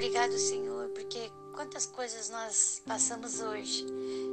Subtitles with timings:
[0.00, 3.84] Obrigado, Senhor, porque quantas coisas nós passamos hoje.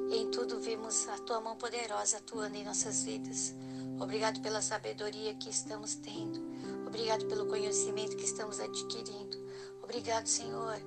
[0.10, 3.54] E em tudo vemos a tua mão poderosa atuando em nossas vidas.
[4.00, 6.40] Obrigado pela sabedoria que estamos tendo.
[6.88, 9.38] Obrigado pelo conhecimento que estamos adquirindo.
[9.84, 10.78] Obrigado, Senhor,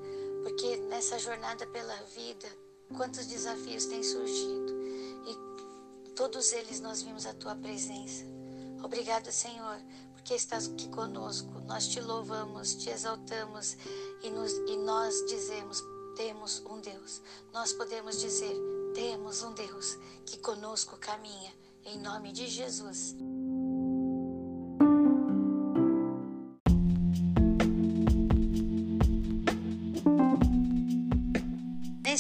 [0.45, 2.49] porque nessa jornada pela vida,
[2.97, 4.73] quantos desafios têm surgido
[5.27, 8.25] e todos eles nós vimos a tua presença.
[8.83, 9.79] Obrigado, Senhor,
[10.21, 11.49] porque estás aqui conosco.
[11.67, 13.77] Nós te louvamos, te exaltamos
[14.23, 15.83] e, nos, e nós dizemos:
[16.15, 17.23] temos um Deus.
[17.53, 18.55] Nós podemos dizer:
[18.95, 21.53] temos um Deus que conosco caminha,
[21.85, 23.17] em nome de Jesus.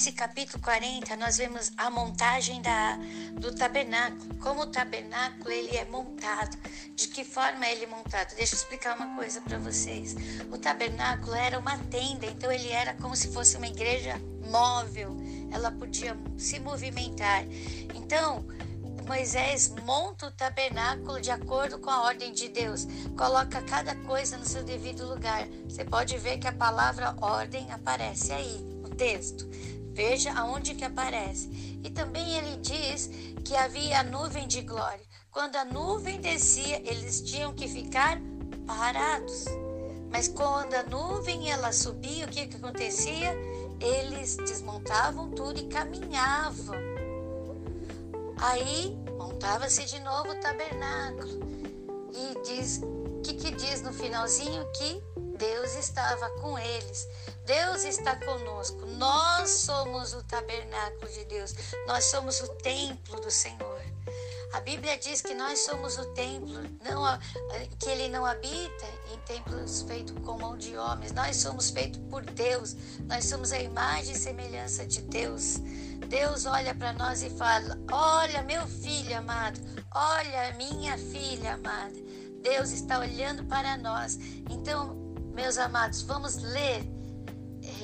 [0.00, 2.98] Nesse capítulo 40, nós vemos a montagem da,
[3.34, 6.56] do tabernáculo, como o tabernáculo ele é montado,
[6.94, 8.34] de que forma ele é montado.
[8.34, 10.16] Deixa eu explicar uma coisa para vocês.
[10.50, 14.18] O tabernáculo era uma tenda, então ele era como se fosse uma igreja
[14.50, 15.14] móvel,
[15.52, 17.44] ela podia se movimentar.
[17.94, 18.46] Então,
[19.06, 22.86] Moisés monta o tabernáculo de acordo com a ordem de Deus,
[23.18, 25.46] coloca cada coisa no seu devido lugar.
[25.68, 29.46] Você pode ver que a palavra ordem aparece aí no texto.
[29.92, 31.48] Veja aonde que aparece.
[31.82, 33.10] E também ele diz
[33.44, 35.04] que havia a nuvem de glória.
[35.30, 38.20] Quando a nuvem descia, eles tinham que ficar
[38.66, 39.44] parados.
[40.10, 43.32] Mas quando a nuvem ela subia, o que, que acontecia?
[43.80, 46.74] Eles desmontavam tudo e caminhavam.
[48.38, 51.40] Aí montava-se de novo o tabernáculo.
[52.12, 52.80] E diz,
[53.22, 54.66] que, que diz no finalzinho?
[54.72, 55.02] Que
[55.38, 57.08] Deus estava com eles.
[57.50, 58.86] Deus está conosco.
[58.96, 61.52] Nós somos o tabernáculo de Deus.
[61.84, 63.82] Nós somos o templo do Senhor.
[64.52, 67.02] A Bíblia diz que nós somos o templo, não,
[67.76, 71.10] que ele não habita em templos feitos com mão de homens.
[71.10, 72.76] Nós somos feitos por Deus.
[73.08, 75.56] Nós somos a imagem e semelhança de Deus.
[76.06, 79.58] Deus olha para nós e fala: Olha, meu filho amado,
[79.92, 81.98] olha, minha filha amada.
[82.42, 84.20] Deus está olhando para nós.
[84.48, 84.94] Então,
[85.34, 86.88] meus amados, vamos ler,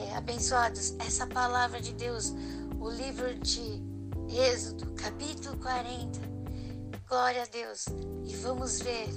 [0.01, 2.35] é, abençoados, essa palavra de Deus,
[2.79, 3.83] o livro de
[4.29, 6.21] Êxodo, capítulo 40.
[7.09, 7.87] Glória a Deus.
[8.25, 9.09] E vamos ver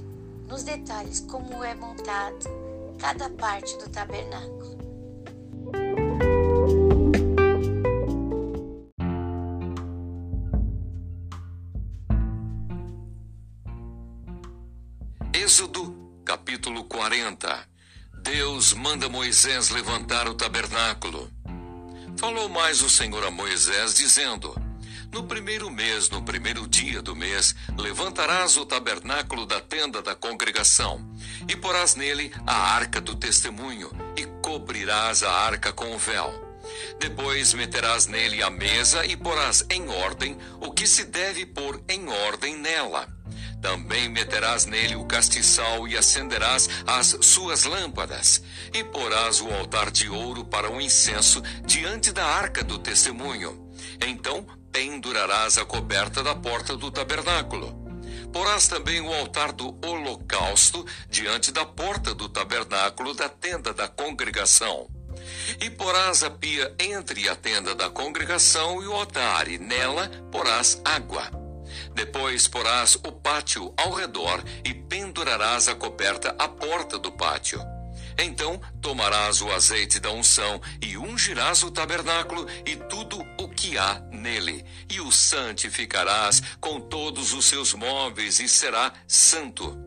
[0.47, 2.45] nos detalhes como é montado
[2.99, 4.77] cada parte do tabernáculo.
[15.33, 17.68] Êxodo, capítulo 40
[18.31, 21.31] Deus manda Moisés levantar o tabernáculo.
[22.15, 24.55] Falou mais o Senhor a Moisés, dizendo:
[25.11, 31.03] No primeiro mês, no primeiro dia do mês, levantarás o tabernáculo da tenda da congregação,
[31.47, 36.31] e porás nele a arca do testemunho, e cobrirás a arca com o véu.
[36.99, 42.07] Depois meterás nele a mesa e porás em ordem o que se deve pôr em
[42.07, 43.09] ordem nela
[43.61, 48.41] também meterás nele o castiçal e acenderás as suas lâmpadas,
[48.73, 53.69] e porás o altar de ouro para o incenso diante da arca do testemunho.
[54.05, 57.77] Então pendurarás a coberta da porta do tabernáculo.
[58.31, 64.87] Porás também o altar do holocausto diante da porta do tabernáculo da tenda da congregação.
[65.59, 70.79] E porás a pia entre a tenda da congregação e o altar, e nela porás
[70.85, 71.38] água.
[71.99, 77.61] Depois porás o pátio ao redor e pendurarás a coberta à porta do pátio.
[78.17, 83.99] Então tomarás o azeite da unção e ungirás o tabernáculo e tudo o que há
[84.13, 89.77] nele, e o santificarás com todos os seus móveis, e será santo.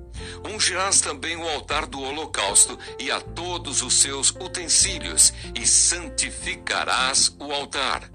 [0.46, 7.50] Ungirás também o altar do holocausto e a todos os seus utensílios, e santificarás o
[7.50, 8.10] altar.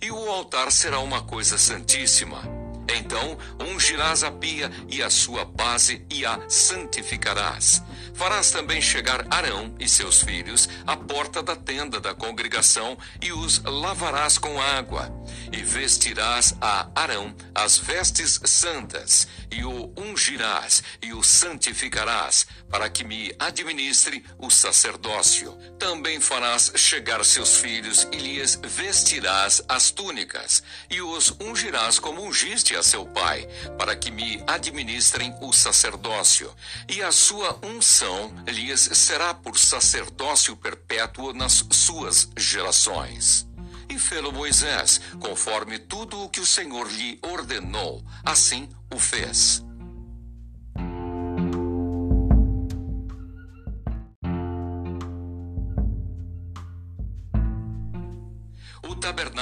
[0.00, 2.59] E o altar será uma coisa santíssima
[2.96, 7.82] então ungirás a pia e a sua base e a santificarás.
[8.14, 13.62] Farás também chegar Arão e seus filhos à porta da tenda da congregação e os
[13.64, 15.10] lavarás com água.
[15.52, 23.04] E vestirás a Arão as vestes santas, e o ungirás e o santificarás, para que
[23.04, 25.52] me administre o sacerdócio.
[25.78, 32.76] Também farás chegar seus filhos e lhes vestirás as túnicas, e os ungirás como ungiste
[32.76, 33.46] a seu pai,
[33.76, 36.54] para que me administrem o sacerdócio.
[36.88, 43.46] E a sua unção lhes será por sacerdócio perpétuo nas suas gerações.
[43.88, 49.64] E fê-lo Moisés, conforme tudo o que o Senhor lhe ordenou, assim o fez.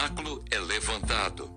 [0.09, 1.51] Tabernáculo é levantado.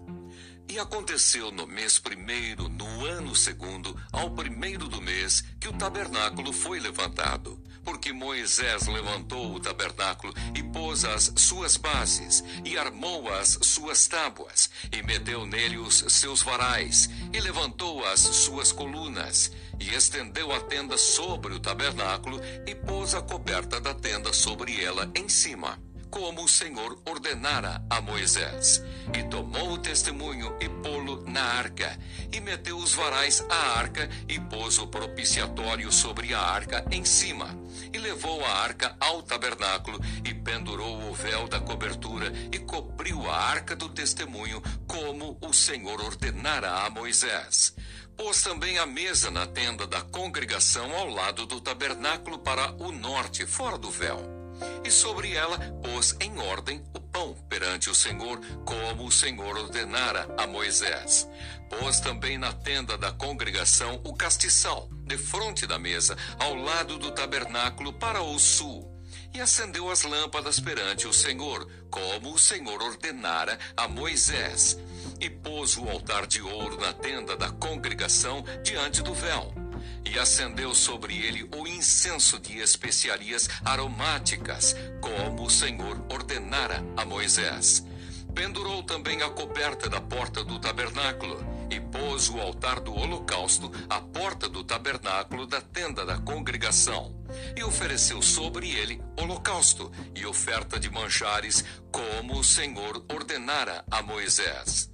[0.68, 6.53] E aconteceu no mês primeiro, no ano segundo, ao primeiro do mês, que o tabernáculo
[6.53, 7.59] foi levantado.
[7.83, 14.69] Porque Moisés levantou o tabernáculo e pôs as suas bases, e armou as suas tábuas,
[14.92, 20.97] e meteu nele os seus varais, e levantou as suas colunas, e estendeu a tenda
[20.97, 25.80] sobre o tabernáculo, e pôs a coberta da tenda sobre ela em cima
[26.12, 28.84] como o Senhor ordenara a Moisés.
[29.18, 31.98] E tomou o testemunho e pô-lo na arca,
[32.31, 37.58] e meteu os varais à arca, e pôs o propiciatório sobre a arca em cima,
[37.94, 43.36] e levou a arca ao tabernáculo, e pendurou o véu da cobertura, e cobriu a
[43.36, 47.74] arca do testemunho, como o Senhor ordenara a Moisés.
[48.18, 53.46] Pôs também a mesa na tenda da congregação ao lado do tabernáculo para o norte,
[53.46, 54.41] fora do véu
[54.84, 60.28] e sobre ela pôs em ordem o pão perante o Senhor, como o Senhor ordenara
[60.38, 61.28] a Moisés.
[61.69, 67.94] Pôs também na tenda da congregação o castiçal, defronte da mesa, ao lado do tabernáculo
[67.94, 68.90] para o sul.
[69.34, 74.78] E acendeu as lâmpadas perante o Senhor, como o Senhor ordenara a Moisés.
[75.19, 79.61] E pôs o altar de ouro na tenda da congregação diante do véu
[80.06, 87.86] e acendeu sobre ele o incenso de especiarias aromáticas, como o Senhor ordenara a Moisés.
[88.33, 94.00] Pendurou também a coberta da porta do tabernáculo e pôs o altar do holocausto à
[94.01, 97.16] porta do tabernáculo da tenda da congregação.
[97.56, 104.91] E ofereceu sobre ele holocausto e oferta de manjares, como o Senhor ordenara a Moisés.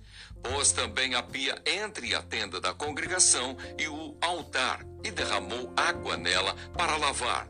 [0.49, 6.15] Pôs também a pia entre a tenda da congregação e o altar, e derramou água
[6.15, 7.49] nela para lavar.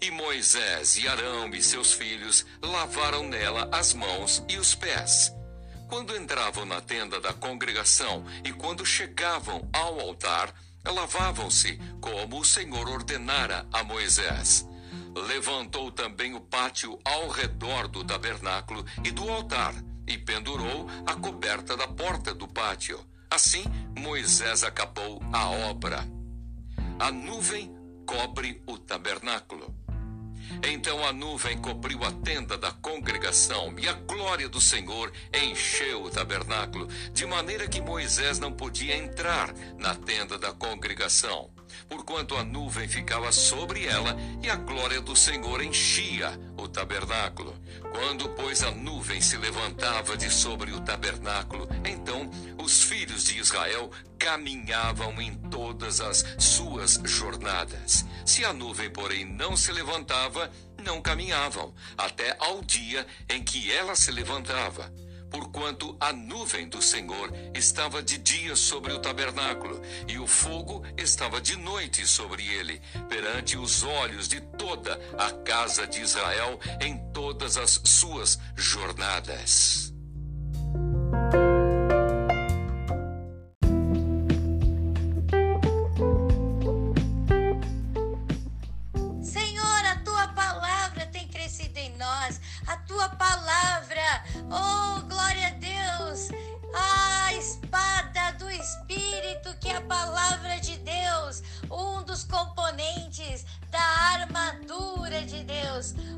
[0.00, 5.32] E Moisés e Arão e seus filhos lavaram nela as mãos e os pés.
[5.88, 10.54] Quando entravam na tenda da congregação e quando chegavam ao altar,
[10.84, 14.66] lavavam-se, como o Senhor ordenara a Moisés.
[15.16, 19.74] Levantou também o pátio ao redor do tabernáculo e do altar
[20.06, 22.98] e pendurou a coberta da porta do pátio.
[23.30, 23.64] Assim,
[23.98, 26.06] Moisés acabou a obra.
[26.98, 27.74] A nuvem
[28.06, 29.74] cobre o tabernáculo.
[30.62, 36.10] Então a nuvem cobriu a tenda da congregação e a glória do Senhor encheu o
[36.10, 41.50] tabernáculo, de maneira que Moisés não podia entrar na tenda da congregação,
[41.88, 47.54] porquanto a nuvem ficava sobre ela e a glória do Senhor enchia o tabernáculo.
[47.90, 52.28] Quando, pois, a nuvem se levantava de sobre o tabernáculo, então
[52.58, 58.04] os filhos de Israel caminhavam em todas as suas jornadas.
[58.24, 60.50] Se a nuvem, porém, não se levantava,
[60.84, 64.92] não caminhavam, até ao dia em que ela se levantava.
[65.30, 71.40] Porquanto a nuvem do Senhor estava de dia sobre o tabernáculo, e o fogo estava
[71.40, 77.56] de noite sobre ele, perante os olhos de toda a casa de Israel em todas
[77.56, 79.95] as suas jornadas.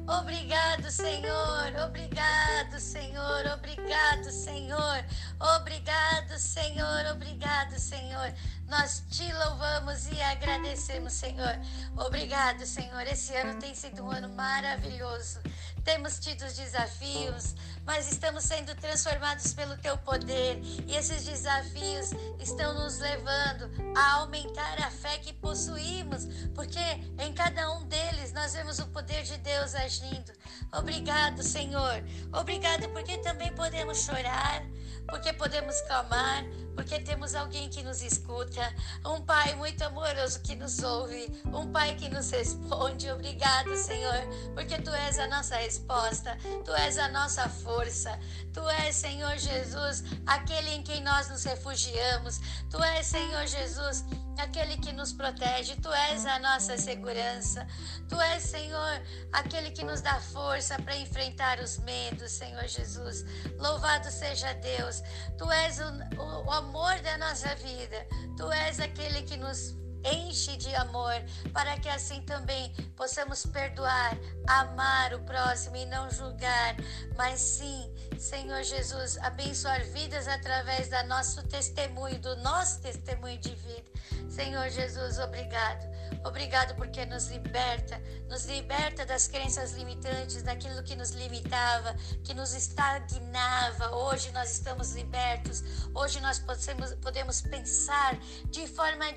[0.08, 1.70] Obrigado, Senhor.
[1.86, 3.46] Obrigado, Senhor.
[3.52, 5.04] Obrigado, Senhor.
[5.38, 7.06] Obrigado, Senhor.
[7.12, 8.32] Obrigado, Senhor.
[8.66, 11.58] Nós te louvamos e agradecemos, Senhor.
[11.94, 13.06] Obrigado, Senhor.
[13.06, 15.40] Esse ano tem sido um ano maravilhoso.
[15.84, 17.54] Temos tido desafios,
[17.84, 24.78] mas estamos sendo transformados pelo teu poder e esses desafios estão nos levando a aumentar
[24.82, 26.78] a fé que possuímos, porque
[27.18, 30.32] em cada um deles nós vemos o poder de Deus agindo.
[30.72, 32.04] Obrigado, Senhor.
[32.32, 34.62] Obrigado porque também podemos chorar,
[35.08, 36.44] porque podemos clamar,
[36.78, 38.72] porque temos alguém que nos escuta,
[39.04, 43.10] um Pai muito amoroso que nos ouve, um Pai que nos responde.
[43.10, 44.22] Obrigado, Senhor,
[44.54, 48.16] porque Tu és a nossa resposta, Tu és a nossa força,
[48.52, 54.04] Tu és, Senhor Jesus, aquele em quem nós nos refugiamos, Tu és, Senhor Jesus,
[54.38, 57.66] aquele que nos protege, Tu és a nossa segurança,
[58.08, 59.02] Tu és, Senhor,
[59.32, 63.24] aquele que nos dá força para enfrentar os medos, Senhor Jesus.
[63.58, 65.02] Louvado seja Deus,
[65.36, 70.74] Tu és o, o, amor da nossa vida, Tu és aquele que nos enche de
[70.74, 71.14] amor,
[71.52, 76.76] para que assim também possamos perdoar, amar o próximo e não julgar,
[77.16, 83.88] mas sim, Senhor Jesus, abençoar vidas através da nosso testemunho, do nosso testemunho de vida.
[84.28, 85.98] Senhor Jesus, obrigado.
[86.24, 92.54] Obrigado porque nos liberta, nos liberta das crenças limitantes, daquilo que nos limitava, que nos
[92.54, 93.94] estagnava.
[93.94, 95.62] Hoje nós estamos libertos.
[95.94, 98.18] Hoje nós podemos, podemos pensar
[98.50, 99.12] de forma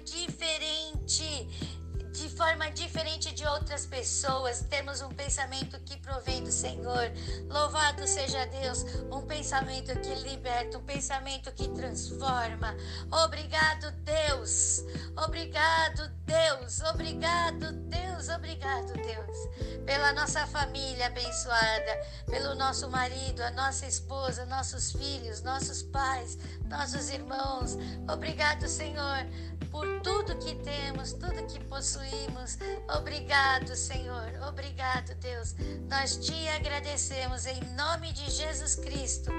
[0.72, 7.12] diferente de forma diferente de outras pessoas, temos um pensamento que provém do Senhor.
[7.50, 12.76] Louvado seja Deus, um pensamento que liberta, um pensamento que transforma.
[13.24, 14.84] Obrigado, Deus.
[15.16, 16.82] Obrigado, Deus.
[16.82, 18.28] Obrigado, Deus.
[18.28, 19.86] Obrigado, Deus.
[19.86, 27.10] Pela nossa família abençoada, pelo nosso marido, a nossa esposa, nossos filhos, nossos pais, nossos
[27.10, 27.78] irmãos.
[28.08, 29.26] Obrigado, Senhor
[29.72, 32.58] por tudo que temos, tudo que possuímos.
[32.98, 34.32] Obrigado, Senhor.
[34.48, 35.56] Obrigado, Deus.
[35.90, 39.32] Nós te agradecemos em nome de Jesus Cristo.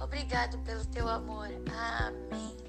[0.00, 1.48] Obrigado pelo teu amor.
[1.98, 2.65] Amém.